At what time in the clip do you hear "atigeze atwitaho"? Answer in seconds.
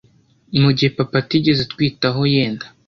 1.21-2.21